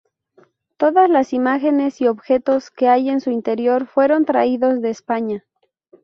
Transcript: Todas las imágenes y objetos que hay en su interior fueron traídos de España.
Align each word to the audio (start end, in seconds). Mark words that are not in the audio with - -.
Todas 0.77 1.11
las 1.11 1.31
imágenes 1.31 2.01
y 2.01 2.07
objetos 2.07 2.71
que 2.71 2.87
hay 2.87 3.07
en 3.09 3.21
su 3.21 3.29
interior 3.29 3.85
fueron 3.85 4.25
traídos 4.25 4.81
de 4.81 4.89
España. 4.89 5.45